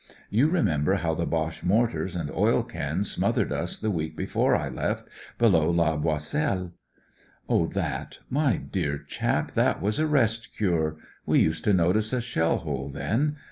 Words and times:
You 0.31 0.47
remember 0.49 0.95
how 0.95 1.13
the 1.13 1.27
Boche 1.27 1.63
mortars 1.63 2.15
and 2.15 2.31
oil 2.31 2.63
cans 2.63 3.11
smothered 3.11 3.51
us 3.51 3.77
the 3.77 3.91
week 3.91 4.15
before 4.15 4.55
I 4.55 4.67
left, 4.67 5.07
below 5.37 5.69
La 5.69 5.95
Boiselle?"" 5.95 6.71
Oh, 7.47 7.67
that 7.67 8.17
I 8.19 8.23
My 8.27 8.57
dear 8.57 8.97
chap, 8.97 9.51
that 9.51 9.79
was 9.79 9.99
a 9.99 10.07
rest 10.07 10.55
cure. 10.57 10.97
We 11.27 11.41
used 11.41 11.63
to 11.65 11.73
notice 11.73 12.13
a 12.13 12.19
shell 12.19 12.57
hole 12.57 12.89
then. 12.89 13.37